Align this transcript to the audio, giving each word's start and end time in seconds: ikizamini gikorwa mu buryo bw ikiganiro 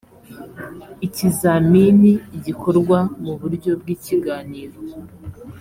ikizamini 1.05 2.11
gikorwa 2.45 2.97
mu 3.23 3.33
buryo 3.39 3.71
bw 3.81 3.87
ikiganiro 3.95 4.77